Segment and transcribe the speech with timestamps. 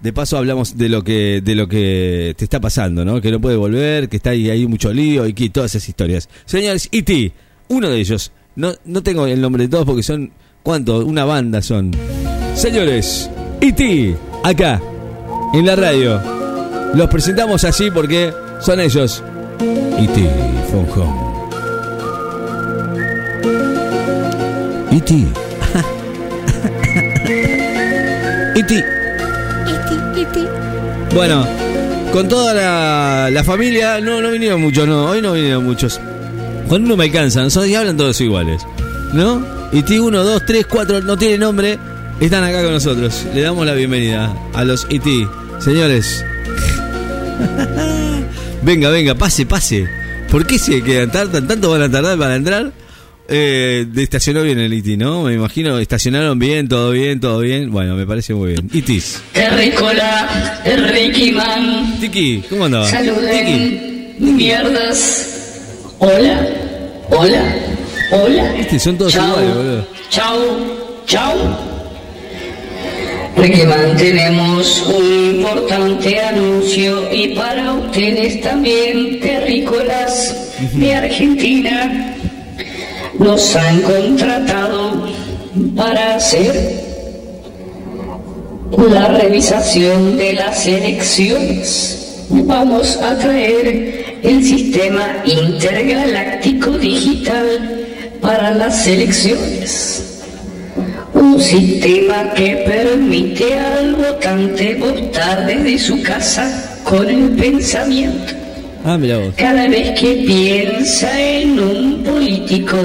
[0.00, 3.20] de paso hablamos de lo que de lo que te está pasando, ¿no?
[3.20, 6.28] Que no puede volver, que está ahí, mucho lío y que todas esas historias.
[6.46, 7.32] Señores, E.T.,
[7.68, 8.32] uno de ellos.
[8.56, 10.32] No, no tengo el nombre de todos porque son,
[10.62, 11.04] ¿cuánto?
[11.04, 11.92] Una banda son.
[12.54, 14.80] Señores, E.T., acá,
[15.54, 16.20] en la radio.
[16.94, 19.22] Los presentamos así porque son ellos.
[19.60, 20.30] E.T.
[20.70, 21.30] from home.
[24.92, 25.26] E.T.
[28.56, 28.99] E.T.
[31.14, 31.46] Bueno,
[32.12, 36.00] con toda la, familia, no, no vinieron muchos, no, hoy no vinieron muchos.
[36.68, 38.62] Con uno me alcanzan, son, y hablan todos iguales,
[39.12, 39.44] ¿no?
[39.72, 41.78] Y T 1, 2, 3, 4, no tiene nombre,
[42.20, 43.26] están acá con nosotros.
[43.34, 45.28] Le damos la bienvenida a los IT.
[45.58, 46.24] Señores,
[48.62, 49.88] venga, venga, pase, pase.
[50.30, 51.46] ¿Por qué se quedan tardan?
[51.48, 52.72] ¿Tanto van a tardar para entrar?
[53.32, 55.22] Eh, estacionó bien el IT, ¿no?
[55.22, 57.70] Me imagino, estacionaron bien, todo bien, todo bien.
[57.70, 58.68] Bueno, me parece muy bien.
[58.72, 59.22] ITIS.
[59.32, 61.96] Terricola, el Ricky Man.
[62.00, 62.86] Tiki, ¿cómo andaba?
[62.90, 62.96] Tiki.
[62.96, 64.16] Saluden.
[64.18, 65.78] Mierdas.
[66.00, 66.46] Hola,
[67.10, 67.54] hola,
[68.10, 68.56] hola.
[68.58, 69.86] Este, son todos Chau, iguales, boludo.
[70.10, 70.38] Chau,
[71.06, 71.36] chau.
[73.36, 82.16] Ricky Man, tenemos un importante anuncio y para ustedes también, terrícolas de Argentina,
[83.20, 85.06] nos han contratado
[85.76, 86.80] para hacer
[88.78, 92.26] la revisación de las elecciones.
[92.30, 97.86] Vamos a traer el sistema intergaláctico digital
[98.22, 100.22] para las elecciones.
[101.12, 108.32] Un sistema que permite al votante votar desde su casa con el pensamiento.
[108.82, 108.98] Ah.
[109.36, 112.76] Cada vez que piensa en un político,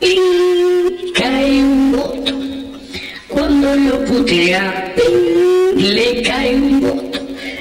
[0.00, 1.12] ¡ping!
[1.14, 2.32] cae un voto.
[3.28, 5.76] Cuando lo putea, ¡ping!
[5.76, 7.20] le cae un voto.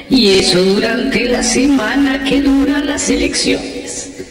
[0.10, 4.24] Y eso durante la semana que duran las elecciones.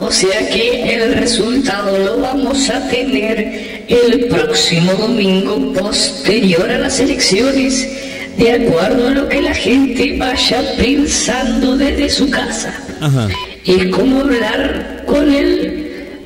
[0.00, 6.98] O sea que el resultado lo vamos a tener el próximo domingo posterior a las
[6.98, 7.88] elecciones,
[8.36, 12.74] de acuerdo a lo que la gente vaya pensando desde su casa.
[13.00, 13.28] Ajá.
[13.64, 15.82] Es como hablar con el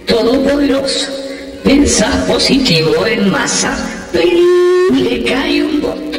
[0.07, 1.13] Todopoderoso.
[1.65, 3.77] Pensás positivo en masa,
[4.13, 5.03] ¡pling!
[5.03, 6.19] le cae un voto.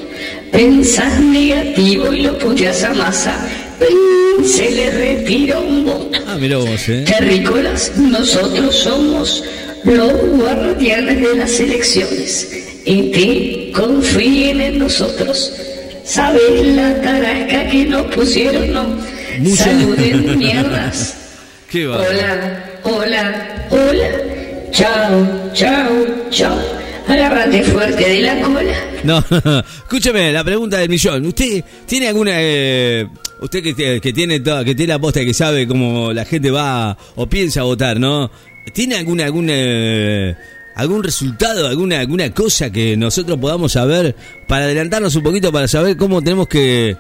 [0.52, 3.48] Pensás negativo y lo puteas a masa,
[4.44, 6.20] se le retira un voto.
[6.26, 7.04] Ah, mira vos, eh.
[7.06, 9.44] Terrícolas, nosotros somos
[9.84, 12.50] los guardianes de las elecciones.
[12.86, 15.52] Y te confíen en nosotros.
[16.08, 18.72] ¿Sabes la tarasca que nos pusieron?
[18.72, 19.56] No.
[19.56, 21.18] Saluden mierdas.
[21.70, 21.98] Qué va.
[21.98, 24.72] Hola, hola, hola.
[24.72, 25.90] Chao, chao,
[26.30, 26.58] chao.
[27.10, 28.74] Agárrate fuerte de la cola.
[29.04, 29.24] No,
[29.84, 31.26] escúcheme, la pregunta del millón.
[31.26, 32.32] ¿Usted tiene alguna...
[32.36, 33.08] eh,
[33.42, 36.98] usted que, que tiene toda, que tiene la posta que sabe cómo la gente va
[37.16, 38.32] o piensa votar, ¿no?
[38.74, 40.36] ¿Tiene alguna, algún, eh,
[40.78, 44.16] algún resultado, alguna, alguna cosa que nosotros podamos saber
[44.48, 46.96] para adelantarnos un poquito, para saber cómo tenemos que,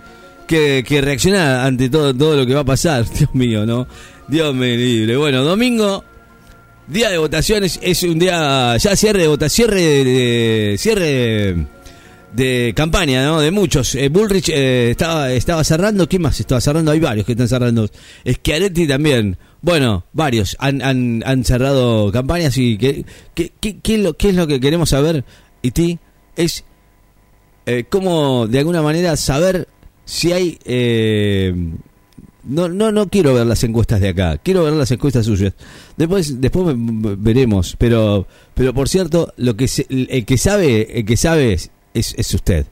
[0.47, 3.05] que, reaccionar ante todo, todo lo que va a pasar?
[3.17, 3.87] Dios mío, ¿no?
[4.27, 5.15] Dios me libre.
[5.15, 6.03] Bueno, domingo,
[6.87, 11.67] Día de votaciones es un día ya cierre de votación, cierre de- cierre
[12.33, 13.39] de campaña, ¿no?
[13.39, 13.95] De muchos.
[13.95, 16.91] Eh, Bullrich eh, estaba estaba cerrando, ¿quién más estaba cerrando?
[16.91, 17.87] Hay varios que están cerrando.
[18.25, 19.37] Schiaretti también.
[19.61, 24.35] Bueno, varios han, han, han cerrado campañas y ¿qué, qué, qué, es lo, qué es
[24.35, 25.25] lo que queremos saber,
[25.63, 25.97] y ti,
[26.35, 26.63] es
[27.65, 29.67] eh, cómo de alguna manera saber
[30.05, 31.53] si hay eh,
[32.43, 35.53] no, no, no quiero ver las encuestas de acá, quiero ver las encuestas suyas.
[35.97, 41.17] Después, después veremos, pero, pero por cierto, lo que se- el que sabe, el que
[41.17, 41.57] sabe
[41.97, 42.65] es, es usted.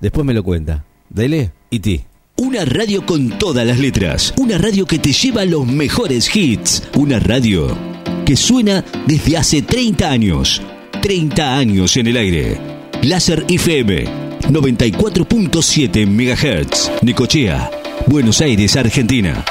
[0.00, 0.84] Después me lo cuenta.
[1.08, 2.00] Dele y ti.
[2.36, 4.32] Una radio con todas las letras.
[4.38, 6.82] Una radio que te lleva los mejores hits.
[6.96, 7.76] Una radio
[8.24, 10.62] que suena desde hace 30 años.
[11.02, 12.58] 30 años en el aire.
[13.02, 14.04] Láser FM
[14.48, 17.02] 94.7 MHz.
[17.02, 17.70] Necochea,
[18.06, 19.44] Buenos Aires, Argentina.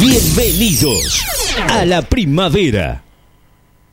[0.00, 1.22] Bienvenidos
[1.68, 3.04] a la primavera.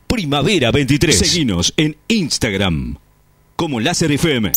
[0.06, 1.18] Primavera 23.
[1.18, 2.96] Seguinos en Instagram
[3.56, 4.52] como Láser FM.